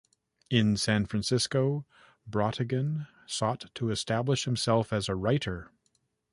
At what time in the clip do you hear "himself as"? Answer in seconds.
4.45-5.07